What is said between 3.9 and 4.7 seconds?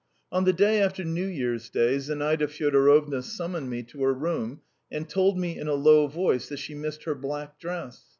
her room